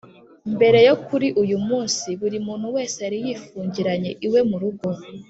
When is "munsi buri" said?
1.67-2.37